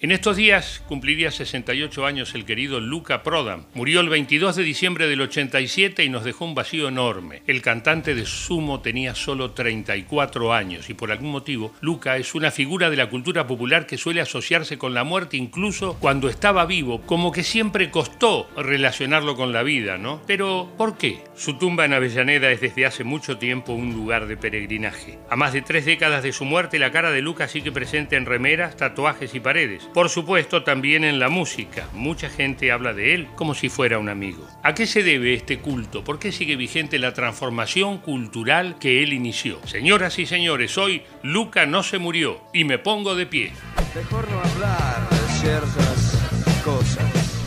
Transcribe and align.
En 0.00 0.12
estos 0.12 0.36
días 0.36 0.80
cumpliría 0.86 1.32
68 1.32 2.06
años 2.06 2.32
el 2.36 2.44
querido 2.44 2.78
Luca 2.78 3.24
Prodan. 3.24 3.66
Murió 3.74 3.98
el 3.98 4.08
22 4.08 4.54
de 4.54 4.62
diciembre 4.62 5.08
del 5.08 5.20
87 5.22 6.04
y 6.04 6.08
nos 6.08 6.22
dejó 6.22 6.44
un 6.44 6.54
vacío 6.54 6.86
enorme. 6.86 7.42
El 7.48 7.62
cantante 7.62 8.14
de 8.14 8.24
Sumo 8.24 8.80
tenía 8.80 9.16
solo 9.16 9.50
34 9.50 10.52
años 10.52 10.88
y 10.88 10.94
por 10.94 11.10
algún 11.10 11.32
motivo 11.32 11.72
Luca 11.80 12.16
es 12.16 12.36
una 12.36 12.52
figura 12.52 12.90
de 12.90 12.96
la 12.96 13.10
cultura 13.10 13.48
popular 13.48 13.86
que 13.86 13.98
suele 13.98 14.20
asociarse 14.20 14.78
con 14.78 14.94
la 14.94 15.02
muerte 15.02 15.36
incluso 15.36 15.96
cuando 15.98 16.28
estaba 16.28 16.64
vivo, 16.64 17.00
como 17.00 17.32
que 17.32 17.42
siempre 17.42 17.90
costó 17.90 18.48
relacionarlo 18.56 19.34
con 19.34 19.52
la 19.52 19.64
vida, 19.64 19.98
¿no? 19.98 20.22
Pero 20.28 20.72
¿por 20.78 20.96
qué? 20.96 21.24
Su 21.34 21.58
tumba 21.58 21.86
en 21.86 21.94
Avellaneda 21.94 22.52
es 22.52 22.60
desde 22.60 22.86
hace 22.86 23.02
mucho 23.02 23.38
tiempo 23.38 23.72
un 23.72 23.94
lugar 23.94 24.28
de 24.28 24.36
peregrinaje. 24.36 25.18
A 25.28 25.34
más 25.34 25.52
de 25.52 25.62
tres 25.62 25.86
décadas 25.86 26.22
de 26.22 26.32
su 26.32 26.44
muerte, 26.44 26.78
la 26.78 26.92
cara 26.92 27.10
de 27.10 27.20
Luca 27.20 27.48
sigue 27.48 27.72
presente 27.72 28.14
en 28.14 28.26
remeras, 28.26 28.76
tatuajes 28.76 29.34
y 29.34 29.40
paredes. 29.40 29.87
Por 29.94 30.08
supuesto, 30.08 30.62
también 30.62 31.04
en 31.04 31.18
la 31.18 31.28
música. 31.28 31.88
Mucha 31.92 32.28
gente 32.28 32.70
habla 32.70 32.92
de 32.92 33.14
él 33.14 33.28
como 33.34 33.54
si 33.54 33.68
fuera 33.68 33.98
un 33.98 34.08
amigo. 34.08 34.46
¿A 34.62 34.74
qué 34.74 34.86
se 34.86 35.02
debe 35.02 35.34
este 35.34 35.58
culto? 35.58 36.04
¿Por 36.04 36.18
qué 36.18 36.32
sigue 36.32 36.56
vigente 36.56 36.98
la 36.98 37.14
transformación 37.14 37.98
cultural 37.98 38.76
que 38.78 39.02
él 39.02 39.12
inició? 39.12 39.58
Señoras 39.66 40.18
y 40.18 40.26
señores, 40.26 40.76
hoy 40.78 41.02
Luca 41.22 41.66
no 41.66 41.82
se 41.82 41.98
murió 41.98 42.40
y 42.52 42.64
me 42.64 42.78
pongo 42.78 43.14
de 43.14 43.26
pie. 43.26 43.52
Mejor 43.94 44.30
no 44.30 44.38
hablar 44.38 45.08
de 45.10 45.16
ciertas 45.40 46.62
cosas. 46.64 47.37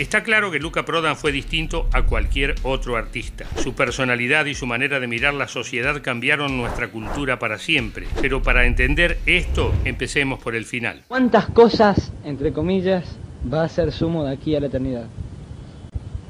Está 0.00 0.22
claro 0.22 0.50
que 0.50 0.58
Luca 0.58 0.86
Prodan 0.86 1.14
fue 1.14 1.30
distinto 1.30 1.86
a 1.92 2.06
cualquier 2.06 2.54
otro 2.62 2.96
artista. 2.96 3.44
Su 3.58 3.74
personalidad 3.74 4.46
y 4.46 4.54
su 4.54 4.64
manera 4.64 4.98
de 4.98 5.06
mirar 5.06 5.34
la 5.34 5.46
sociedad 5.46 6.00
cambiaron 6.00 6.56
nuestra 6.56 6.90
cultura 6.90 7.38
para 7.38 7.58
siempre. 7.58 8.06
Pero 8.22 8.42
para 8.42 8.64
entender 8.64 9.18
esto, 9.26 9.74
empecemos 9.84 10.42
por 10.42 10.54
el 10.54 10.64
final. 10.64 11.02
¿Cuántas 11.06 11.50
cosas, 11.50 12.14
entre 12.24 12.50
comillas, 12.50 13.18
va 13.52 13.64
a 13.64 13.68
ser 13.68 13.92
sumo 13.92 14.24
de 14.24 14.32
aquí 14.32 14.56
a 14.56 14.60
la 14.60 14.68
eternidad? 14.68 15.04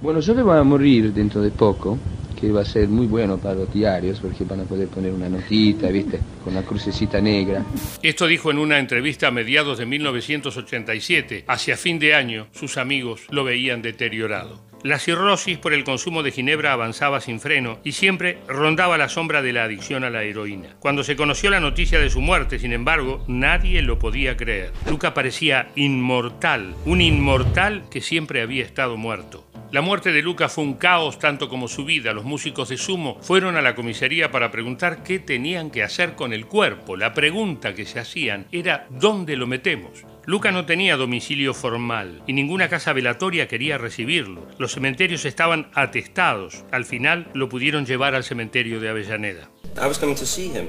Bueno, 0.02 0.18
yo 0.18 0.34
que 0.34 0.42
voy 0.42 0.58
a 0.58 0.64
morir 0.64 1.12
dentro 1.12 1.41
de 1.41 1.52
poco, 1.52 1.96
que 2.41 2.50
va 2.50 2.62
a 2.62 2.64
ser 2.64 2.88
muy 2.88 3.06
bueno 3.06 3.38
para 3.38 3.55
los 3.55 3.72
diarios, 3.72 4.20
porque 4.20 4.44
van 4.44 4.60
a 4.60 4.64
poder 4.64 4.88
poner 4.88 5.12
una 5.12 5.28
notita, 5.28 5.88
¿viste? 5.88 6.19
Con 6.42 6.55
una 6.55 6.64
crucecita 6.64 7.20
negra. 7.20 7.64
Esto 8.02 8.27
dijo 8.27 8.50
en 8.50 8.58
una 8.58 8.78
entrevista 8.78 9.28
a 9.28 9.30
mediados 9.30 9.78
de 9.78 9.86
1987. 9.86 11.44
Hacia 11.47 11.77
fin 11.77 11.98
de 11.98 12.14
año, 12.14 12.47
sus 12.52 12.78
amigos 12.78 13.22
lo 13.30 13.44
veían 13.44 13.82
deteriorado. 13.82 14.70
La 14.82 14.98
cirrosis 14.98 15.58
por 15.58 15.74
el 15.74 15.84
consumo 15.84 16.22
de 16.22 16.30
ginebra 16.30 16.72
avanzaba 16.72 17.20
sin 17.20 17.38
freno 17.38 17.80
y 17.84 17.92
siempre 17.92 18.38
rondaba 18.48 18.97
la 18.97 19.10
sombra 19.10 19.42
de 19.42 19.52
la 19.52 19.64
adicción 19.64 20.04
a 20.04 20.10
la 20.10 20.22
heroína. 20.22 20.77
Cuando 20.80 21.04
se 21.04 21.16
conoció 21.16 21.50
la 21.50 21.60
noticia 21.60 21.98
de 22.00 22.08
su 22.08 22.22
muerte, 22.22 22.58
sin 22.58 22.72
embargo, 22.72 23.22
nadie 23.28 23.82
lo 23.82 23.98
podía 23.98 24.38
creer. 24.38 24.72
Luca 24.88 25.12
parecía 25.12 25.69
inmortal, 25.77 26.75
un 26.86 27.02
inmortal 27.02 27.84
que 27.91 28.00
siempre 28.00 28.41
había 28.41 28.64
estado 28.64 28.97
muerto. 28.97 29.49
La 29.72 29.82
muerte 29.82 30.10
de 30.10 30.20
Luca 30.20 30.48
fue 30.48 30.64
un 30.64 30.74
caos 30.74 31.20
tanto 31.20 31.48
como 31.48 31.68
su 31.68 31.84
vida. 31.84 32.12
Los 32.12 32.24
músicos 32.24 32.70
de 32.70 32.76
Sumo 32.76 33.18
fueron 33.20 33.56
a 33.56 33.62
la 33.62 33.76
comisaría 33.76 34.32
para 34.32 34.50
preguntar 34.50 35.04
qué 35.04 35.20
tenían 35.20 35.70
que 35.70 35.84
hacer 35.84 36.16
con 36.16 36.32
el 36.32 36.46
cuerpo. 36.46 36.96
La 36.96 37.14
pregunta 37.14 37.72
que 37.72 37.86
se 37.86 38.00
hacían 38.00 38.48
era 38.50 38.88
¿dónde 38.91 39.36
lo 39.36 39.46
metemos? 39.46 40.04
Luca 40.26 40.50
no 40.50 40.66
tenía 40.66 40.96
domicilio 40.96 41.54
formal 41.54 42.20
y 42.26 42.32
ninguna 42.32 42.68
casa 42.68 42.92
velatoria 42.92 43.46
quería 43.46 43.78
recibirlo. 43.78 44.44
Los 44.58 44.72
cementerios 44.72 45.24
estaban 45.24 45.70
atestados. 45.74 46.64
Al 46.72 46.84
final 46.84 47.28
lo 47.32 47.48
pudieron 47.48 47.86
llevar 47.86 48.16
al 48.16 48.24
cementerio 48.24 48.80
de 48.80 48.88
Avellaneda. 48.88 49.50
I 49.76 49.86
was 49.86 50.00
coming 50.00 50.16
to 50.16 50.26
see 50.26 50.48
him 50.48 50.66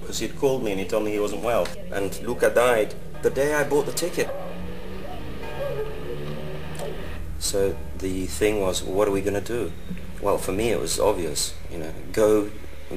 because 0.00 0.24
he'd 0.24 0.34
called 0.40 0.62
me 0.62 0.72
and 0.72 0.80
he 0.80 0.86
told 0.86 1.04
me 1.04 1.12
he 1.12 1.20
wasn't 1.20 1.44
well. 1.44 1.64
And 1.92 2.10
Luca 2.22 2.48
died 2.48 2.94
the 3.22 3.28
day 3.28 3.52
I 3.54 3.68
bought 3.68 3.84
the 3.84 3.92
ticket. 3.92 4.28
So 7.40 7.74
the 7.98 8.26
thing 8.26 8.60
was, 8.60 8.82
what 8.82 9.08
are 9.08 9.10
we 9.10 9.22
going 9.22 9.34
to 9.34 9.40
do? 9.40 9.72
Well, 10.20 10.36
for 10.36 10.52
me 10.52 10.68
it 10.68 10.78
was 10.78 11.00
obvious, 11.00 11.54
you 11.72 11.78
know, 11.78 11.92
go 12.12 12.50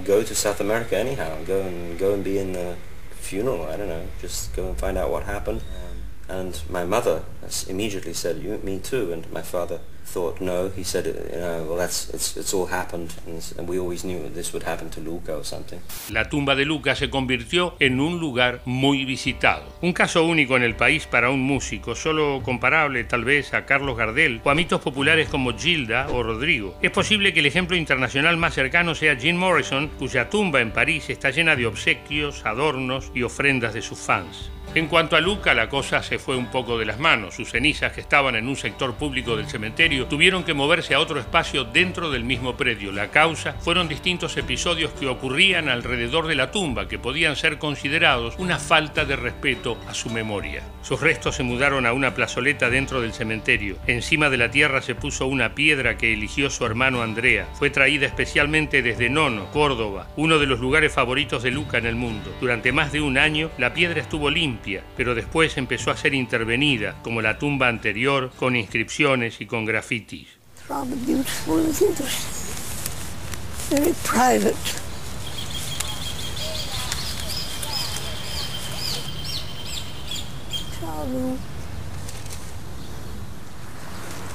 go 0.03 0.21
to 0.23 0.35
South 0.35 0.59
America 0.59 0.97
anyhow, 0.97 1.37
go 1.45 1.61
and 1.61 1.97
go 1.97 2.13
and 2.13 2.23
be 2.23 2.37
in 2.37 2.51
the 2.51 2.75
funeral. 3.11 3.63
I 3.63 3.77
don't 3.77 3.87
know, 3.87 4.05
just 4.19 4.53
go 4.53 4.67
and 4.67 4.77
find 4.77 4.97
out 4.97 5.09
what 5.09 5.23
happened. 5.23 5.61
Um, 5.61 5.97
and 6.29 6.59
my 6.69 6.85
mother 6.85 7.23
immediately 7.67 8.13
said, 8.13 8.37
you, 8.37 8.59
me 8.63 8.79
too. 8.79 9.11
And 9.13 9.31
my 9.31 9.41
father 9.41 9.79
thought, 10.05 10.41
no. 10.41 10.69
He 10.69 10.83
said, 10.83 11.05
you 11.05 11.39
know, 11.39 11.65
well, 11.67 11.77
that's 11.77 12.09
it's, 12.13 12.37
it's 12.37 12.53
all 12.53 12.67
happened, 12.67 13.13
and 13.57 13.67
we 13.67 13.79
always 13.79 14.03
knew 14.03 14.29
this 14.29 14.53
would 14.53 14.63
happen 14.63 14.89
to 14.91 15.01
Luca 15.01 15.35
or 15.35 15.43
something. 15.43 15.79
La 16.11 16.29
tumba 16.29 16.55
de 16.55 16.65
Luca 16.65 16.95
se 16.95 17.09
convirtió 17.09 17.75
en 17.79 17.99
un 17.99 18.19
lugar 18.19 18.61
muy 18.65 19.05
visitado. 19.05 19.63
Un 19.81 19.93
caso 19.93 20.23
único 20.25 20.55
en 20.55 20.63
el 20.63 20.75
país 20.75 21.07
para 21.07 21.29
un 21.29 21.41
músico, 21.41 21.95
solo 21.95 22.41
comparable 22.43 23.03
tal 23.03 23.25
vez 23.25 23.53
a 23.53 23.65
Carlos 23.65 23.97
Gardel 23.97 24.41
o 24.43 24.49
a 24.49 24.55
mitos 24.55 24.81
populares 24.81 25.29
como 25.29 25.57
Gilda 25.57 26.07
o 26.09 26.23
Rodrigo. 26.23 26.77
Es 26.81 26.91
posible 26.91 27.33
que 27.33 27.39
el 27.39 27.45
ejemplo 27.47 27.75
internacional 27.75 28.37
más 28.37 28.53
cercano 28.53 28.95
sea 28.95 29.15
Jim 29.15 29.35
Morrison, 29.35 29.89
cuya 29.99 30.29
tumba 30.29 30.61
en 30.61 30.71
París 30.71 31.09
está 31.09 31.31
llena 31.31 31.55
de 31.55 31.65
obsequios, 31.65 32.45
adornos 32.45 33.11
y 33.15 33.23
ofrendas 33.23 33.73
de 33.73 33.81
sus 33.81 33.99
fans. 33.99 34.51
En 34.75 34.87
cuanto 34.87 35.15
a 35.15 35.21
Luca, 35.21 35.53
la 35.53 35.69
cosa 35.69 36.01
se 36.01 36.17
fue 36.17 36.35
un 36.35 36.47
poco 36.47 36.79
de 36.79 36.85
las 36.87 36.97
manos. 36.97 37.35
Sus 37.35 37.51
cenizas, 37.51 37.91
que 37.91 38.01
estaban 38.01 38.35
en 38.35 38.47
un 38.47 38.55
sector 38.55 38.95
público 38.95 39.37
del 39.37 39.45
cementerio, 39.45 40.07
tuvieron 40.07 40.43
que 40.43 40.55
moverse 40.55 40.95
a 40.95 40.99
otro 40.99 41.19
espacio 41.19 41.63
dentro 41.63 42.09
del 42.09 42.23
mismo 42.23 42.57
predio. 42.57 42.91
La 42.91 43.11
causa 43.11 43.53
fueron 43.59 43.87
distintos 43.87 44.35
episodios 44.35 44.91
que 44.93 45.05
ocurrían 45.05 45.69
alrededor 45.69 46.25
de 46.25 46.33
la 46.33 46.49
tumba, 46.49 46.87
que 46.87 46.97
podían 46.97 47.35
ser 47.35 47.59
considerados 47.59 48.33
una 48.39 48.57
falta 48.57 49.05
de 49.05 49.15
respeto 49.15 49.77
a 49.87 49.93
su 49.93 50.09
memoria. 50.09 50.63
Sus 50.81 50.99
restos 50.99 51.35
se 51.35 51.43
mudaron 51.43 51.85
a 51.85 51.93
una 51.93 52.15
plazoleta 52.15 52.71
dentro 52.71 52.99
del 52.99 53.13
cementerio. 53.13 53.77
Encima 53.85 54.31
de 54.31 54.37
la 54.37 54.49
tierra 54.49 54.81
se 54.81 54.95
puso 54.95 55.27
una 55.27 55.53
piedra 55.53 55.99
que 55.99 56.13
eligió 56.13 56.49
su 56.49 56.65
hermano 56.65 57.03
Andrea. 57.03 57.47
Fue 57.53 57.69
traída 57.69 58.07
especialmente 58.07 58.81
desde 58.81 59.11
Nono, 59.11 59.51
Córdoba, 59.51 60.07
uno 60.15 60.39
de 60.39 60.47
los 60.47 60.59
lugares 60.59 60.91
favoritos 60.91 61.43
de 61.43 61.51
Luca 61.51 61.77
en 61.77 61.85
el 61.85 61.95
mundo. 61.95 62.35
Durante 62.41 62.71
más 62.71 62.91
de 62.91 63.01
un 63.01 63.19
año, 63.19 63.51
la 63.59 63.75
piedra 63.75 64.01
estuvo 64.01 64.31
limpia 64.31 64.62
pero 64.95 65.15
después 65.15 65.57
empezó 65.57 65.91
a 65.91 65.97
ser 65.97 66.13
intervenida, 66.13 66.95
como 67.03 67.21
la 67.21 67.37
tumba 67.37 67.67
anterior, 67.67 68.31
con 68.37 68.55
inscripciones 68.55 69.41
y 69.41 69.45
con 69.45 69.65
grafitis. 69.65 70.27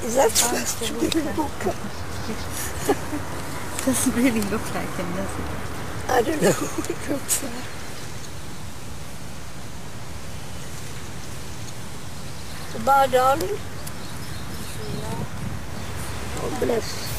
Is 0.05 0.15
that 0.15 0.31
supposed 0.31 0.79
to 0.85 0.93
be 0.95 1.09
Luca? 1.37 1.75
Doesn't 3.85 4.15
really 4.15 4.43
look 4.43 4.63
like 4.75 4.89
him, 4.97 5.11
does 5.17 5.39
it? 5.39 5.45
I 6.09 6.23
don't 6.23 6.41
know 6.41 6.53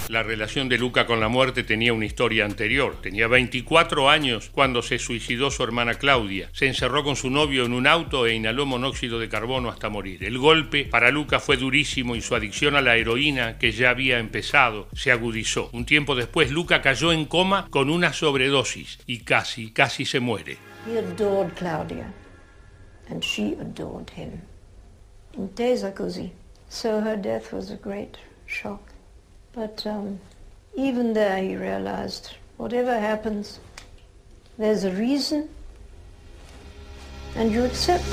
La 0.09 0.23
relación 0.23 0.69
de 0.69 0.77
Luca 0.77 1.05
con 1.05 1.19
la 1.19 1.27
muerte 1.27 1.63
tenía 1.63 1.93
una 1.93 2.05
historia 2.05 2.45
anterior. 2.45 2.97
Tenía 3.01 3.27
24 3.27 4.09
años 4.09 4.49
cuando 4.51 4.81
se 4.81 4.99
suicidó 4.99 5.51
su 5.51 5.63
hermana 5.63 5.95
Claudia. 5.95 6.49
Se 6.53 6.67
encerró 6.67 7.03
con 7.03 7.15
su 7.15 7.29
novio 7.29 7.65
en 7.65 7.73
un 7.73 7.87
auto 7.87 8.25
e 8.25 8.33
inhaló 8.33 8.65
monóxido 8.65 9.19
de 9.19 9.29
carbono 9.29 9.69
hasta 9.69 9.89
morir. 9.89 10.23
El 10.23 10.37
golpe 10.37 10.85
para 10.85 11.11
Luca 11.11 11.39
fue 11.39 11.57
durísimo 11.57 12.15
y 12.15 12.21
su 12.21 12.35
adicción 12.35 12.75
a 12.75 12.81
la 12.81 12.95
heroína, 12.95 13.57
que 13.57 13.71
ya 13.71 13.91
había 13.91 14.19
empezado, 14.19 14.87
se 14.93 15.11
agudizó. 15.11 15.69
Un 15.73 15.85
tiempo 15.85 16.15
después, 16.15 16.51
Luca 16.51 16.81
cayó 16.81 17.11
en 17.11 17.25
coma 17.25 17.67
con 17.69 17.89
una 17.89 18.13
sobredosis 18.13 18.99
y 19.05 19.19
casi, 19.19 19.71
casi 19.71 20.05
se 20.05 20.19
muere. 20.19 20.57
He 20.87 20.97
adored 20.97 21.53
Claudia, 21.55 22.11
and 23.09 23.23
she 23.23 23.55
adored 23.59 24.09
him. 24.15 24.41
Intesa 25.39 25.93
così. 25.93 26.31
So 26.67 26.99
her 26.99 27.15
death 27.15 27.53
was 27.53 27.71
a 27.71 27.77
great 27.77 28.17
shock. 28.45 28.81
But 29.53 29.85
um, 29.85 30.19
even 30.75 31.13
there 31.13 31.41
he 31.41 31.55
realized, 31.55 32.35
whatever 32.57 32.99
happens, 32.99 33.59
there's 34.57 34.83
a 34.83 34.91
reason, 34.91 35.47
and 37.35 37.51
you 37.51 37.63
accept. 37.63 38.05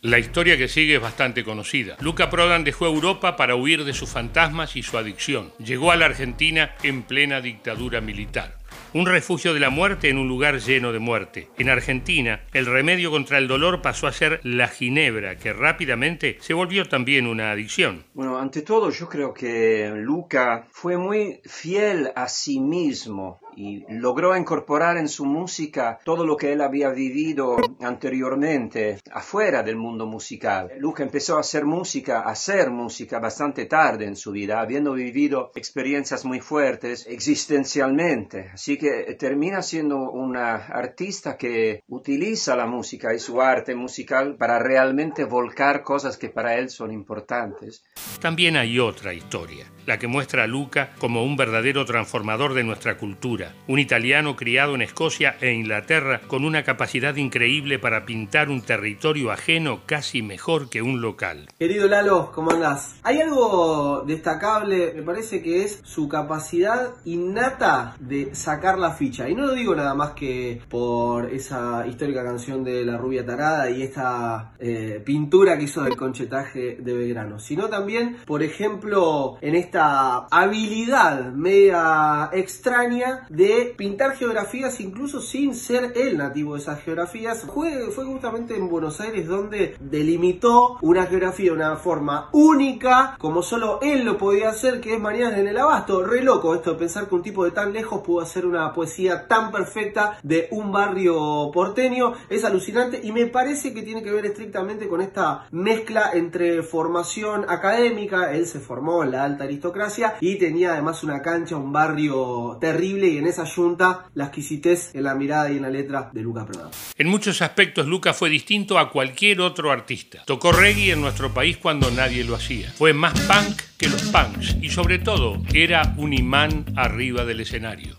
La 0.00 0.18
historia 0.18 0.56
que 0.56 0.68
sigue 0.68 0.94
es 0.94 1.02
bastante 1.02 1.44
conocida. 1.44 1.96
Luca 2.00 2.30
Prodan 2.30 2.64
dejó 2.64 2.86
Europa 2.86 3.36
para 3.36 3.54
huir 3.54 3.84
de 3.84 3.92
sus 3.92 4.08
fantasmas 4.08 4.74
y 4.76 4.82
su 4.82 4.96
adicción. 4.96 5.52
Llegó 5.58 5.90
a 5.90 5.96
la 5.96 6.06
Argentina 6.06 6.74
en 6.82 7.02
plena 7.02 7.40
dictadura 7.40 8.00
militar. 8.00 8.56
Un 8.94 9.04
refugio 9.04 9.52
de 9.52 9.60
la 9.60 9.68
muerte 9.68 10.08
en 10.08 10.16
un 10.16 10.28
lugar 10.28 10.60
lleno 10.60 10.92
de 10.92 10.98
muerte. 10.98 11.48
En 11.58 11.68
Argentina, 11.68 12.40
el 12.54 12.64
remedio 12.64 13.10
contra 13.10 13.36
el 13.36 13.46
dolor 13.46 13.82
pasó 13.82 14.06
a 14.06 14.12
ser 14.12 14.40
la 14.44 14.68
ginebra, 14.68 15.36
que 15.36 15.52
rápidamente 15.52 16.38
se 16.40 16.54
volvió 16.54 16.88
también 16.88 17.26
una 17.26 17.50
adicción. 17.50 18.04
Bueno, 18.14 18.38
ante 18.38 18.62
todo 18.62 18.90
yo 18.90 19.06
creo 19.06 19.34
que 19.34 19.92
Luca 19.94 20.66
fue 20.70 20.96
muy 20.96 21.40
fiel 21.44 22.12
a 22.16 22.28
sí 22.28 22.60
mismo 22.60 23.40
y 23.58 23.84
logró 23.88 24.36
incorporar 24.36 24.96
en 24.98 25.08
su 25.08 25.24
música 25.24 25.98
todo 26.04 26.24
lo 26.24 26.36
que 26.36 26.52
él 26.52 26.60
había 26.60 26.90
vivido 26.90 27.56
anteriormente 27.80 29.00
afuera 29.10 29.64
del 29.64 29.76
mundo 29.76 30.06
musical. 30.06 30.70
Luca 30.78 31.02
empezó 31.02 31.36
a 31.36 31.40
hacer 31.40 31.64
música, 31.64 32.20
a 32.20 32.30
hacer 32.30 32.70
música 32.70 33.18
bastante 33.18 33.66
tarde 33.66 34.06
en 34.06 34.14
su 34.14 34.30
vida, 34.30 34.60
habiendo 34.60 34.92
vivido 34.92 35.50
experiencias 35.56 36.24
muy 36.24 36.40
fuertes 36.40 37.04
existencialmente. 37.08 38.50
Así 38.54 38.78
que 38.78 39.16
termina 39.18 39.60
siendo 39.62 39.98
una 40.10 40.54
artista 40.54 41.36
que 41.36 41.82
utiliza 41.88 42.54
la 42.54 42.66
música 42.66 43.12
y 43.12 43.18
su 43.18 43.42
arte 43.42 43.74
musical 43.74 44.36
para 44.36 44.60
realmente 44.60 45.24
volcar 45.24 45.82
cosas 45.82 46.16
que 46.16 46.28
para 46.28 46.54
él 46.54 46.70
son 46.70 46.92
importantes. 46.92 47.82
También 48.20 48.56
hay 48.56 48.78
otra 48.78 49.14
historia, 49.14 49.66
la 49.86 49.98
que 49.98 50.06
muestra 50.06 50.44
a 50.44 50.46
Luca 50.46 50.90
como 50.98 51.24
un 51.24 51.36
verdadero 51.36 51.84
transformador 51.84 52.54
de 52.54 52.64
nuestra 52.64 52.96
cultura, 52.96 53.47
un 53.66 53.78
italiano 53.78 54.36
criado 54.36 54.74
en 54.74 54.82
Escocia 54.82 55.36
e 55.40 55.52
Inglaterra 55.52 56.20
con 56.26 56.44
una 56.44 56.62
capacidad 56.62 57.16
increíble 57.16 57.78
para 57.78 58.06
pintar 58.06 58.48
un 58.48 58.62
territorio 58.62 59.30
ajeno 59.30 59.80
casi 59.86 60.22
mejor 60.22 60.68
que 60.68 60.82
un 60.82 61.00
local. 61.00 61.48
Querido 61.58 61.88
Lalo, 61.88 62.32
¿cómo 62.34 62.50
andás? 62.50 62.96
Hay 63.02 63.20
algo 63.20 64.04
destacable, 64.06 64.92
me 64.94 65.02
parece 65.02 65.42
que 65.42 65.64
es 65.64 65.80
su 65.84 66.08
capacidad 66.08 66.90
innata 67.04 67.96
de 68.00 68.34
sacar 68.34 68.78
la 68.78 68.92
ficha. 68.92 69.28
Y 69.28 69.34
no 69.34 69.46
lo 69.46 69.54
digo 69.54 69.74
nada 69.74 69.94
más 69.94 70.10
que 70.10 70.60
por 70.68 71.32
esa 71.32 71.86
histórica 71.86 72.24
canción 72.24 72.64
de 72.64 72.84
La 72.84 72.96
Rubia 72.96 73.24
Tarada 73.24 73.70
y 73.70 73.82
esta 73.82 74.52
eh, 74.58 75.02
pintura 75.04 75.56
que 75.56 75.64
hizo 75.64 75.82
del 75.82 75.96
conchetaje 75.96 76.76
de 76.80 76.94
Belgrano, 76.94 77.38
sino 77.38 77.68
también, 77.68 78.16
por 78.26 78.42
ejemplo, 78.42 79.36
en 79.40 79.54
esta 79.54 80.26
habilidad 80.30 81.32
media 81.32 82.30
extraña 82.32 83.26
de 83.38 83.72
pintar 83.76 84.16
geografías 84.16 84.80
incluso 84.80 85.20
sin 85.20 85.54
ser 85.54 85.92
el 85.94 86.18
nativo 86.18 86.54
de 86.54 86.60
esas 86.60 86.82
geografías. 86.82 87.46
Fue, 87.54 87.70
justamente 88.04 88.56
en 88.56 88.68
Buenos 88.68 89.00
Aires 89.00 89.28
donde 89.28 89.76
delimitó 89.78 90.76
una 90.82 91.06
geografía 91.06 91.52
de 91.52 91.56
una 91.56 91.76
forma 91.76 92.30
única, 92.32 93.14
como 93.20 93.42
solo 93.42 93.78
él 93.80 94.04
lo 94.04 94.18
podía 94.18 94.48
hacer, 94.48 94.80
que 94.80 94.94
es 94.94 95.00
Mañana 95.00 95.38
en 95.38 95.46
el 95.46 95.56
Abasto. 95.56 96.04
Re 96.04 96.22
loco 96.22 96.52
esto 96.52 96.72
de 96.72 96.78
pensar 96.80 97.08
que 97.08 97.14
un 97.14 97.22
tipo 97.22 97.44
de 97.44 97.52
tan 97.52 97.72
lejos 97.72 98.00
pudo 98.00 98.22
hacer 98.22 98.44
una 98.44 98.72
poesía 98.72 99.28
tan 99.28 99.52
perfecta 99.52 100.18
de 100.24 100.48
un 100.50 100.72
barrio 100.72 101.52
porteño. 101.52 102.14
Es 102.28 102.44
alucinante 102.44 103.00
y 103.04 103.12
me 103.12 103.26
parece 103.26 103.72
que 103.72 103.82
tiene 103.82 104.02
que 104.02 104.10
ver 104.10 104.26
estrictamente 104.26 104.88
con 104.88 105.00
esta 105.00 105.46
mezcla 105.52 106.10
entre 106.12 106.64
formación 106.64 107.46
académica, 107.48 108.32
él 108.34 108.46
se 108.46 108.58
formó 108.58 109.04
en 109.04 109.12
la 109.12 109.22
alta 109.22 109.44
aristocracia 109.44 110.16
y 110.20 110.38
tenía 110.38 110.72
además 110.72 111.04
una 111.04 111.22
cancha, 111.22 111.56
un 111.56 111.72
barrio 111.72 112.58
terrible 112.60 113.06
esa 113.28 113.46
junta 113.46 114.06
la 114.14 114.24
exquisitez 114.24 114.94
en 114.94 115.04
la 115.04 115.14
mirada 115.14 115.50
y 115.50 115.56
en 115.56 115.62
la 115.62 115.70
letra 115.70 116.10
de 116.12 116.22
Luca 116.22 116.46
Prodan. 116.46 116.70
En 116.96 117.08
muchos 117.08 117.42
aspectos 117.42 117.86
Luca 117.86 118.14
fue 118.14 118.30
distinto 118.30 118.78
a 118.78 118.90
cualquier 118.90 119.40
otro 119.40 119.70
artista. 119.70 120.22
Tocó 120.24 120.52
reggae 120.52 120.92
en 120.92 121.00
nuestro 121.00 121.32
país 121.32 121.56
cuando 121.56 121.90
nadie 121.90 122.24
lo 122.24 122.34
hacía. 122.34 122.70
Fue 122.72 122.92
más 122.92 123.18
punk 123.20 123.60
que 123.76 123.88
los 123.88 124.02
punks 124.02 124.56
y 124.60 124.70
sobre 124.70 124.98
todo 124.98 125.40
era 125.52 125.94
un 125.96 126.12
imán 126.12 126.64
arriba 126.76 127.24
del 127.24 127.40
escenario. 127.40 127.96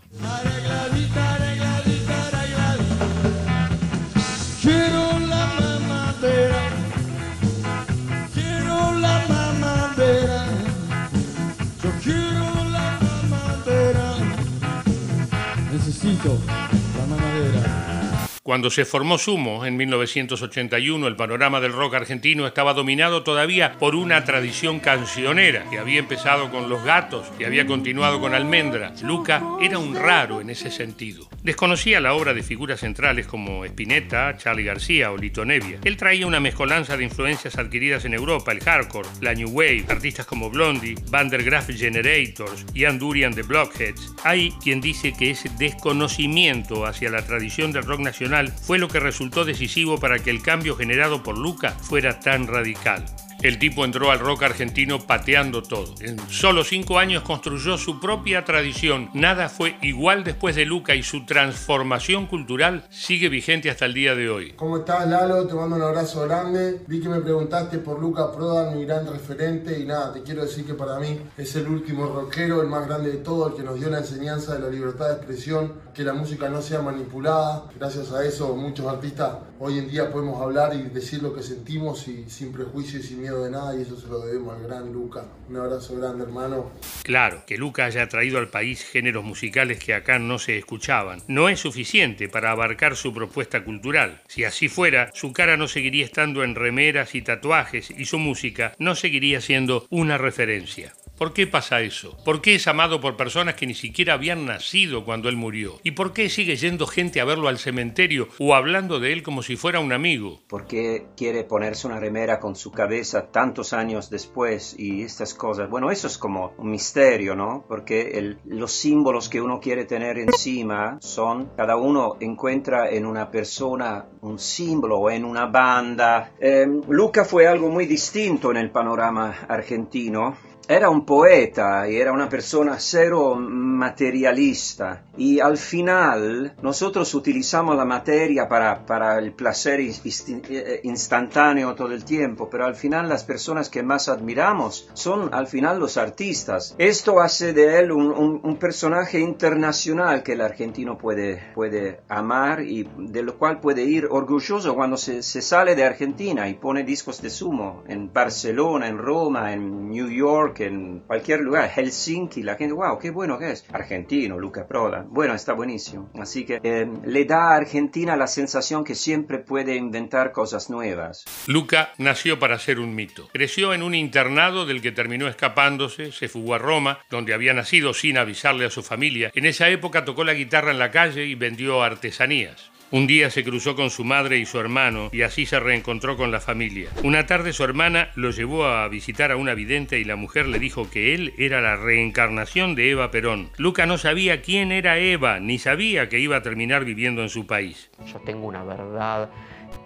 Cuando 18.50 18.68
se 18.68 18.84
formó 18.84 19.16
Sumo 19.16 19.64
en 19.64 19.76
1981, 19.76 21.06
el 21.06 21.14
panorama 21.14 21.60
del 21.60 21.72
rock 21.72 21.94
argentino 21.94 22.48
estaba 22.48 22.74
dominado 22.74 23.22
todavía 23.22 23.78
por 23.78 23.94
una 23.94 24.24
tradición 24.24 24.80
cancionera 24.80 25.66
que 25.70 25.78
había 25.78 26.00
empezado 26.00 26.50
con 26.50 26.68
Los 26.68 26.82
Gatos 26.82 27.28
y 27.38 27.44
había 27.44 27.64
continuado 27.64 28.20
con 28.20 28.34
Almendra. 28.34 28.92
Luca 29.04 29.40
era 29.60 29.78
un 29.78 29.94
raro 29.94 30.40
en 30.40 30.50
ese 30.50 30.72
sentido. 30.72 31.28
Desconocía 31.44 32.00
la 32.00 32.12
obra 32.12 32.34
de 32.34 32.42
figuras 32.42 32.80
centrales 32.80 33.28
como 33.28 33.64
Spinetta, 33.64 34.36
Charlie 34.36 34.64
García 34.64 35.12
o 35.12 35.16
Lito 35.16 35.44
Nevia. 35.44 35.78
Él 35.84 35.96
traía 35.96 36.26
una 36.26 36.40
mezcolanza 36.40 36.96
de 36.96 37.04
influencias 37.04 37.56
adquiridas 37.56 38.04
en 38.04 38.14
Europa, 38.14 38.50
el 38.50 38.64
hardcore, 38.64 39.08
la 39.20 39.32
New 39.32 39.50
Wave, 39.50 39.84
artistas 39.88 40.26
como 40.26 40.50
Blondie, 40.50 40.96
Vandergraaf 41.08 41.70
Generators, 41.70 42.66
Ian 42.74 42.98
Durian 42.98 43.32
de 43.32 43.42
Blockheads. 43.42 44.12
Hay 44.24 44.50
quien 44.60 44.80
dice 44.80 45.12
que 45.16 45.30
ese 45.30 45.48
desconocimiento 45.56 46.84
hacia 46.84 47.10
la 47.10 47.24
tradición 47.24 47.70
del 47.70 47.84
rock 47.84 48.00
nacional 48.00 48.39
fue 48.48 48.78
lo 48.78 48.88
que 48.88 49.00
resultó 49.00 49.44
decisivo 49.44 49.98
para 49.98 50.18
que 50.18 50.30
el 50.30 50.42
cambio 50.42 50.76
generado 50.76 51.22
por 51.22 51.36
Luca 51.36 51.70
fuera 51.70 52.20
tan 52.20 52.46
radical. 52.46 53.04
El 53.42 53.58
tipo 53.58 53.86
entró 53.86 54.10
al 54.10 54.18
rock 54.18 54.42
argentino 54.42 55.00
pateando 55.06 55.62
todo. 55.62 55.94
En 56.00 56.18
solo 56.28 56.62
cinco 56.62 56.98
años 56.98 57.22
construyó 57.22 57.78
su 57.78 57.98
propia 57.98 58.44
tradición. 58.44 59.08
Nada 59.14 59.48
fue 59.48 59.78
igual 59.80 60.24
después 60.24 60.56
de 60.56 60.66
Luca 60.66 60.94
y 60.94 61.02
su 61.02 61.24
transformación 61.24 62.26
cultural 62.26 62.84
sigue 62.90 63.30
vigente 63.30 63.70
hasta 63.70 63.86
el 63.86 63.94
día 63.94 64.14
de 64.14 64.28
hoy. 64.28 64.52
¿Cómo 64.56 64.76
estás, 64.76 65.08
Lalo? 65.08 65.46
Te 65.46 65.54
mando 65.54 65.76
un 65.76 65.82
abrazo 65.82 66.20
grande. 66.26 66.82
Vi 66.86 67.00
que 67.00 67.08
me 67.08 67.20
preguntaste 67.20 67.78
por 67.78 67.98
Luca 67.98 68.30
Prodan, 68.30 68.76
mi 68.76 68.84
gran 68.84 69.06
referente, 69.06 69.78
y 69.78 69.86
nada, 69.86 70.12
te 70.12 70.22
quiero 70.22 70.42
decir 70.42 70.66
que 70.66 70.74
para 70.74 70.98
mí 70.98 71.18
es 71.38 71.56
el 71.56 71.66
último 71.66 72.08
rockero, 72.08 72.60
el 72.60 72.68
más 72.68 72.86
grande 72.86 73.10
de 73.10 73.18
todos, 73.18 73.52
el 73.52 73.56
que 73.56 73.62
nos 73.62 73.80
dio 73.80 73.88
la 73.88 74.00
enseñanza 74.00 74.54
de 74.54 74.60
la 74.60 74.68
libertad 74.68 75.08
de 75.08 75.14
expresión, 75.14 75.72
que 75.94 76.04
la 76.04 76.12
música 76.12 76.50
no 76.50 76.60
sea 76.60 76.82
manipulada. 76.82 77.70
Gracias 77.74 78.12
a 78.12 78.22
eso, 78.22 78.54
muchos 78.54 78.86
artistas 78.86 79.30
hoy 79.62 79.78
en 79.78 79.88
día 79.88 80.10
podemos 80.10 80.40
hablar 80.40 80.74
y 80.74 80.84
decir 80.84 81.22
lo 81.22 81.34
que 81.34 81.42
sentimos 81.42 82.08
y 82.08 82.24
sin 82.30 82.50
prejuicios 82.50 83.04
y 83.04 83.08
sin 83.08 83.20
miedo 83.20 83.29
de 83.38 83.50
nada, 83.50 83.76
y 83.76 83.82
eso 83.82 83.98
se 83.98 84.06
lo 84.08 84.20
debemos 84.20 84.54
al 84.54 84.62
gran 84.64 84.92
Luca. 84.92 85.24
Un 85.48 85.56
abrazo 85.56 85.96
grande, 85.96 86.24
hermano. 86.24 86.70
Claro, 87.02 87.42
que 87.46 87.56
Luca 87.56 87.86
haya 87.86 88.08
traído 88.08 88.38
al 88.38 88.48
país 88.48 88.84
géneros 88.84 89.24
musicales 89.24 89.78
que 89.78 89.94
acá 89.94 90.18
no 90.18 90.38
se 90.38 90.58
escuchaban 90.58 91.20
no 91.28 91.48
es 91.48 91.60
suficiente 91.60 92.28
para 92.28 92.50
abarcar 92.50 92.96
su 92.96 93.12
propuesta 93.12 93.64
cultural. 93.64 94.20
Si 94.28 94.44
así 94.44 94.68
fuera, 94.68 95.10
su 95.14 95.32
cara 95.32 95.56
no 95.56 95.68
seguiría 95.68 96.04
estando 96.04 96.44
en 96.44 96.54
remeras 96.54 97.14
y 97.14 97.22
tatuajes 97.22 97.90
y 97.90 98.04
su 98.04 98.18
música 98.18 98.74
no 98.78 98.94
seguiría 98.94 99.40
siendo 99.40 99.86
una 99.90 100.18
referencia. 100.18 100.92
¿Por 101.20 101.34
qué 101.34 101.46
pasa 101.46 101.82
eso? 101.82 102.16
¿Por 102.24 102.40
qué 102.40 102.54
es 102.54 102.66
amado 102.66 102.98
por 103.02 103.18
personas 103.18 103.54
que 103.54 103.66
ni 103.66 103.74
siquiera 103.74 104.14
habían 104.14 104.46
nacido 104.46 105.04
cuando 105.04 105.28
él 105.28 105.36
murió? 105.36 105.74
¿Y 105.82 105.90
por 105.90 106.14
qué 106.14 106.30
sigue 106.30 106.56
yendo 106.56 106.86
gente 106.86 107.20
a 107.20 107.26
verlo 107.26 107.48
al 107.48 107.58
cementerio 107.58 108.28
o 108.38 108.54
hablando 108.54 108.98
de 109.00 109.12
él 109.12 109.22
como 109.22 109.42
si 109.42 109.56
fuera 109.56 109.80
un 109.80 109.92
amigo? 109.92 110.40
¿Por 110.48 110.66
qué 110.66 111.08
quiere 111.18 111.44
ponerse 111.44 111.86
una 111.86 112.00
remera 112.00 112.40
con 112.40 112.56
su 112.56 112.72
cabeza 112.72 113.30
tantos 113.30 113.74
años 113.74 114.08
después 114.08 114.74
y 114.78 115.02
estas 115.02 115.34
cosas? 115.34 115.68
Bueno, 115.68 115.90
eso 115.90 116.06
es 116.06 116.16
como 116.16 116.54
un 116.56 116.70
misterio, 116.70 117.36
¿no? 117.36 117.66
Porque 117.68 118.38
los 118.46 118.72
símbolos 118.72 119.28
que 119.28 119.42
uno 119.42 119.60
quiere 119.60 119.84
tener 119.84 120.18
encima 120.18 120.96
son, 121.02 121.50
cada 121.54 121.76
uno 121.76 122.16
encuentra 122.20 122.88
en 122.88 123.04
una 123.04 123.30
persona 123.30 124.06
un 124.22 124.38
símbolo 124.38 124.98
o 124.98 125.10
en 125.10 125.26
una 125.26 125.44
banda. 125.44 126.32
Eh, 126.40 126.66
Luca 126.88 127.26
fue 127.26 127.46
algo 127.46 127.68
muy 127.68 127.84
distinto 127.84 128.50
en 128.50 128.56
el 128.56 128.70
panorama 128.70 129.40
argentino. 129.46 130.48
Era 130.68 130.88
un 130.88 131.04
poeta 131.04 131.88
y 131.88 131.96
era 131.96 132.12
una 132.12 132.28
persona 132.28 132.76
cero 132.78 133.34
materialista 133.34 135.02
y 135.16 135.40
al 135.40 135.58
final 135.58 136.54
nosotros 136.62 137.12
utilizamos 137.14 137.76
la 137.76 137.84
materia 137.84 138.48
para, 138.48 138.86
para 138.86 139.18
el 139.18 139.32
placer 139.32 139.80
eh, 139.80 140.80
instantáneo 140.84 141.74
todo 141.74 141.92
el 141.92 142.04
tiempo, 142.04 142.48
pero 142.48 142.66
al 142.66 142.76
final 142.76 143.08
las 143.08 143.24
personas 143.24 143.68
que 143.68 143.82
más 143.82 144.08
admiramos 144.08 144.88
son 144.94 145.34
al 145.34 145.48
final 145.48 145.80
los 145.80 145.96
artistas. 145.96 146.76
Esto 146.78 147.18
hace 147.20 147.52
de 147.52 147.80
él 147.80 147.90
un, 147.90 148.06
un- 148.12 148.40
un 148.44 148.56
personaje 148.56 149.18
internacional 149.18 150.22
que 150.22 150.34
el 150.34 150.40
argentino 150.40 150.96
puede, 150.96 151.42
puede 151.52 152.00
amar 152.08 152.62
y 152.62 152.88
de 152.96 153.22
lo 153.24 153.36
cual 153.38 153.58
puede 153.58 153.82
ir 153.82 154.06
orgulloso 154.08 154.76
cuando 154.76 154.96
se, 154.96 155.24
se 155.24 155.42
sale 155.42 155.74
de 155.74 155.82
Argentina 155.84 156.48
y 156.48 156.54
pone 156.54 156.84
discos 156.84 157.20
de 157.20 157.30
sumo 157.30 157.82
en 157.88 158.12
Barcelona, 158.12 158.86
en 158.86 158.98
Roma, 158.98 159.52
en 159.52 159.88
New 159.90 160.08
York, 160.08 160.59
en 160.66 161.00
cualquier 161.00 161.40
lugar, 161.40 161.70
Helsinki, 161.70 162.42
la 162.42 162.56
gente, 162.56 162.74
wow, 162.74 162.98
qué 162.98 163.10
bueno 163.10 163.38
que 163.38 163.50
es. 163.50 163.64
Argentino, 163.72 164.38
Luca 164.38 164.66
Prodan. 164.66 165.08
Bueno, 165.10 165.34
está 165.34 165.52
buenísimo. 165.52 166.10
Así 166.18 166.44
que 166.44 166.60
eh, 166.62 166.86
le 167.04 167.24
da 167.24 167.52
a 167.52 167.56
Argentina 167.56 168.16
la 168.16 168.26
sensación 168.26 168.84
que 168.84 168.94
siempre 168.94 169.38
puede 169.38 169.76
inventar 169.76 170.32
cosas 170.32 170.70
nuevas. 170.70 171.24
Luca 171.46 171.92
nació 171.98 172.38
para 172.38 172.58
ser 172.58 172.78
un 172.78 172.94
mito. 172.94 173.28
Creció 173.32 173.74
en 173.74 173.82
un 173.82 173.94
internado 173.94 174.66
del 174.66 174.82
que 174.82 174.92
terminó 174.92 175.28
escapándose, 175.28 176.12
se 176.12 176.28
fugó 176.28 176.54
a 176.54 176.58
Roma, 176.58 177.00
donde 177.10 177.34
había 177.34 177.54
nacido 177.54 177.94
sin 177.94 178.18
avisarle 178.18 178.66
a 178.66 178.70
su 178.70 178.82
familia. 178.82 179.30
En 179.34 179.46
esa 179.46 179.68
época 179.68 180.04
tocó 180.04 180.24
la 180.24 180.34
guitarra 180.34 180.70
en 180.70 180.78
la 180.78 180.90
calle 180.90 181.26
y 181.26 181.34
vendió 181.34 181.82
artesanías. 181.82 182.70
Un 182.92 183.06
día 183.06 183.30
se 183.30 183.44
cruzó 183.44 183.76
con 183.76 183.88
su 183.88 184.02
madre 184.02 184.38
y 184.38 184.46
su 184.46 184.58
hermano 184.58 185.10
y 185.12 185.22
así 185.22 185.46
se 185.46 185.60
reencontró 185.60 186.16
con 186.16 186.32
la 186.32 186.40
familia. 186.40 186.90
Una 187.04 187.24
tarde 187.24 187.52
su 187.52 187.62
hermana 187.62 188.10
lo 188.16 188.32
llevó 188.32 188.66
a 188.66 188.88
visitar 188.88 189.30
a 189.30 189.36
una 189.36 189.54
vidente 189.54 190.00
y 190.00 190.04
la 190.04 190.16
mujer 190.16 190.46
le 190.46 190.58
dijo 190.58 190.90
que 190.90 191.14
él 191.14 191.32
era 191.38 191.60
la 191.60 191.76
reencarnación 191.76 192.74
de 192.74 192.90
Eva 192.90 193.12
Perón. 193.12 193.50
Luca 193.58 193.86
no 193.86 193.96
sabía 193.96 194.42
quién 194.42 194.72
era 194.72 194.98
Eva, 194.98 195.38
ni 195.38 195.60
sabía 195.60 196.08
que 196.08 196.18
iba 196.18 196.38
a 196.38 196.42
terminar 196.42 196.84
viviendo 196.84 197.22
en 197.22 197.28
su 197.28 197.46
país. 197.46 197.92
Yo 198.12 198.18
tengo 198.18 198.48
una 198.48 198.64
verdad. 198.64 199.30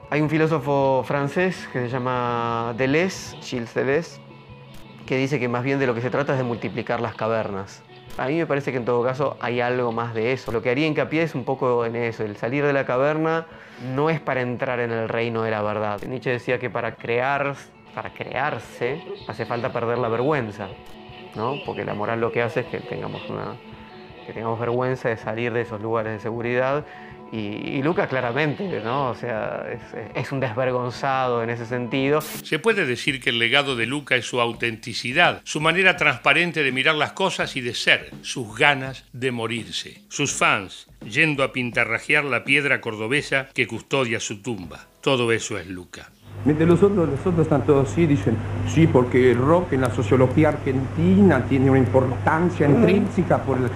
Hay 0.08 0.22
un 0.22 0.30
filósofo 0.30 1.04
francés 1.06 1.68
que 1.74 1.80
se 1.80 1.88
llama 1.90 2.74
Deleuze, 2.78 3.36
Gilles 3.42 3.74
Deleuze, 3.74 4.18
que 5.04 5.18
dice 5.18 5.38
que 5.38 5.48
más 5.48 5.62
bien 5.62 5.78
de 5.78 5.86
lo 5.86 5.94
que 5.94 6.00
se 6.00 6.08
trata 6.08 6.32
es 6.32 6.38
de 6.38 6.44
multiplicar 6.44 7.02
las 7.02 7.14
cavernas. 7.14 7.82
A 8.16 8.28
mí 8.28 8.36
me 8.36 8.46
parece 8.46 8.70
que 8.70 8.78
en 8.78 8.84
todo 8.84 9.02
caso 9.02 9.36
hay 9.40 9.60
algo 9.60 9.90
más 9.90 10.14
de 10.14 10.32
eso. 10.32 10.52
Lo 10.52 10.62
que 10.62 10.70
haría 10.70 10.86
hincapié 10.86 11.22
es 11.22 11.34
un 11.34 11.44
poco 11.44 11.84
en 11.84 11.96
eso. 11.96 12.22
El 12.22 12.36
salir 12.36 12.64
de 12.64 12.72
la 12.72 12.86
caverna 12.86 13.46
no 13.94 14.08
es 14.08 14.20
para 14.20 14.40
entrar 14.40 14.78
en 14.78 14.92
el 14.92 15.08
reino 15.08 15.42
de 15.42 15.50
la 15.50 15.62
verdad. 15.62 16.00
Nietzsche 16.06 16.30
decía 16.30 16.60
que 16.60 16.70
para 16.70 16.94
crear, 16.94 17.56
para 17.92 18.10
crearse, 18.10 19.02
hace 19.26 19.46
falta 19.46 19.72
perder 19.72 19.98
la 19.98 20.08
vergüenza, 20.08 20.68
¿no? 21.34 21.56
Porque 21.66 21.84
la 21.84 21.94
moral 21.94 22.20
lo 22.20 22.30
que 22.30 22.42
hace 22.42 22.60
es 22.60 22.66
que 22.66 22.78
tengamos 22.78 23.22
que 24.26 24.32
tengamos 24.32 24.60
vergüenza 24.60 25.08
de 25.08 25.16
salir 25.16 25.52
de 25.52 25.62
esos 25.62 25.82
lugares 25.82 26.12
de 26.12 26.20
seguridad 26.20 26.84
y, 27.34 27.82
Luca 27.82 28.06
claramente, 28.06 28.80
¿no? 28.80 29.10
O 29.10 29.14
sea, 29.14 29.66
es, 30.14 30.30
un 30.30 30.38
desvergonzado 30.38 31.42
en 31.42 31.50
ese 31.50 31.66
sentido. 31.66 32.20
Se 32.20 32.60
puede 32.60 32.86
decir 32.86 33.20
que 33.20 33.30
el 33.30 33.38
legado 33.38 33.74
de 33.74 33.86
Luca 33.86 34.14
es 34.14 34.24
su 34.24 34.40
autenticidad, 34.40 35.40
su 35.44 35.60
manera 35.60 35.96
transparente 35.96 36.62
de 36.62 36.70
mirar 36.70 36.94
las 36.94 37.12
cosas 37.12 37.56
y 37.56 37.60
de 37.60 37.74
ser, 37.74 38.10
sus 38.22 38.56
ganas 38.56 39.04
de 39.12 39.32
morirse. 39.32 40.02
Sus 40.08 40.32
fans 40.32 40.86
yendo 41.04 41.42
a 41.42 41.52
pintarrajear 41.52 42.24
la 42.24 42.44
piedra 42.44 42.80
cordobesa 42.80 43.48
que 43.52 43.66
custodia 43.66 44.20
su 44.20 44.40
tumba. 44.40 44.86
Todo 45.00 45.32
eso 45.32 45.58
es 45.58 45.66
Luca. 45.66 46.10
Mientras 46.44 46.68
los 46.68 46.82
otros, 46.82 47.08
los 47.08 47.20
otros 47.20 47.40
están 47.40 47.64
todos 47.64 47.90
así, 47.90 48.06
dicen, 48.06 48.36
sí, 48.68 48.86
porque 48.86 49.32
el 49.32 49.38
rock 49.38 49.72
en 49.72 49.80
la 49.80 49.90
sociología 49.90 50.50
argentina 50.50 51.44
tiene 51.48 51.70
una 51.70 51.78
importancia 51.78 52.68
intrínseca 52.68 53.42
por 53.42 53.58
el 53.58 53.70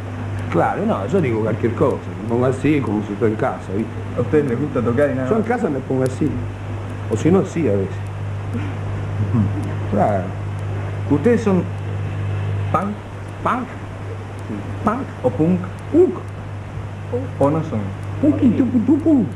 Claro, 0.51 0.87
no, 0.87 1.07
yo 1.07 1.21
digo 1.21 1.41
cualquier 1.41 1.75
cosa, 1.75 1.97
me 2.23 2.29
pongo 2.29 2.47
así 2.47 2.81
como 2.81 3.03
si 3.07 3.13
estoy 3.13 3.31
en 3.31 3.37
casa, 3.37 3.73
¿viste? 3.77 3.93
¿A 4.17 4.21
usted 4.21 4.49
le 4.49 4.55
gusta 4.57 4.81
tocar 4.81 5.11
y 5.11 5.15
nada? 5.15 5.29
Yo 5.29 5.37
en 5.37 5.43
casa 5.43 5.69
me 5.69 5.79
pongo 5.81 6.05
así, 6.05 6.29
o 7.11 7.17
si 7.17 7.31
no, 7.31 7.45
sí 7.45 7.69
a 7.69 7.73
veces. 7.73 7.89
Claro. 9.91 10.25
¿Ustedes 11.11 11.43
son 11.43 11.63
punk? 12.73 12.93
¿Punk? 13.43 13.67
¿Punk 14.85 15.07
o 15.23 15.31
punk? 15.31 15.61
Punk. 15.93 16.15
¿O 17.39 17.51
no 17.51 17.63
son? 17.65 17.81
Punk 18.21 18.43
y 18.43 18.49
punk. 18.51 19.27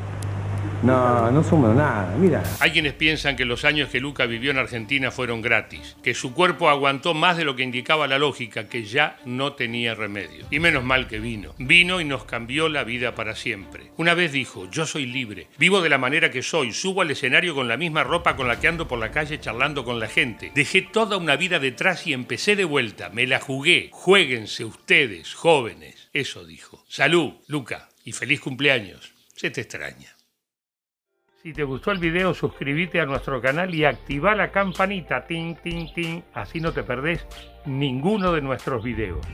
No, 0.83 1.31
no 1.31 1.45
somos 1.45 1.77
nada, 1.77 2.17
mira. 2.19 2.43
Hay 2.59 2.73
quienes 2.73 2.93
piensan 2.95 3.37
que 3.37 3.45
los 3.45 3.65
años 3.65 3.89
que 3.89 4.01
Luca 4.01 4.27
vivió 4.27 4.51
en 4.51 4.59
Argentina 4.59 5.13
fueron 5.13 5.41
gratis, 5.41 5.97
que 6.03 6.13
su 6.13 6.35
cuerpo 6.35 6.69
aguantó 6.69 7.15
más 7.15 7.37
de 7.37 7.45
lo 7.45 7.55
que 7.55 7.63
indicaba 7.63 8.09
la 8.09 8.19
lógica, 8.19 8.67
que 8.69 8.83
ya 8.83 9.17
no 9.25 9.53
tenía 9.53 9.95
remedio. 9.95 10.45
Y 10.51 10.59
menos 10.59 10.83
mal 10.83 11.07
que 11.07 11.21
vino. 11.21 11.55
Vino 11.59 12.01
y 12.01 12.05
nos 12.05 12.25
cambió 12.25 12.69
la 12.69 12.83
vida 12.83 13.15
para 13.15 13.37
siempre. 13.37 13.93
Una 13.97 14.15
vez 14.15 14.33
dijo, 14.33 14.69
yo 14.73 14.85
soy 14.85 15.07
libre, 15.07 15.47
vivo 15.57 15.83
de 15.83 15.89
la 15.89 15.99
manera 15.99 16.33
que 16.33 16.43
soy, 16.43 16.73
subo 16.73 17.03
al 17.03 17.13
escenario 17.13 17.55
con 17.55 17.69
la 17.69 17.77
misma 17.77 18.03
ropa 18.03 18.35
con 18.35 18.49
la 18.49 18.59
que 18.59 18.67
ando 18.67 18.89
por 18.89 18.99
la 18.99 19.13
calle 19.13 19.39
charlando 19.39 19.85
con 19.85 20.01
la 20.01 20.09
gente. 20.09 20.51
Dejé 20.53 20.83
toda 20.83 21.17
una 21.17 21.37
vida 21.37 21.61
detrás 21.61 22.09
y 22.09 22.13
empecé 22.13 22.57
de 22.57 22.65
vuelta, 22.65 23.09
me 23.11 23.29
la 23.29 23.39
jugué. 23.39 23.91
Juéguense 23.93 24.65
ustedes, 24.65 25.33
jóvenes. 25.35 26.09
Eso 26.13 26.45
dijo. 26.45 26.85
Salud, 26.89 27.35
Luca, 27.47 27.89
y 28.05 28.11
feliz 28.11 28.41
cumpleaños. 28.41 29.13
Se 29.37 29.51
te 29.51 29.61
extraña. 29.61 30.17
Si 31.43 31.53
te 31.53 31.65
gustó 31.65 31.91
el 31.91 31.99
video, 31.99 32.35
suscríbete 32.35 33.01
a 33.01 33.05
nuestro 33.05 33.43
canal 33.43 33.75
y 33.75 33.85
activa 33.85 34.37
la 34.37 34.53
campanita, 34.53 35.27
ting, 35.27 35.57
ting, 35.57 35.93
ting, 35.93 36.23
así 36.35 36.61
no 36.61 36.71
te 36.71 36.85
perdés 36.85 37.27
ninguno 37.67 38.31
de 38.31 38.41
nuestros 38.41 38.85
videos. 38.85 39.27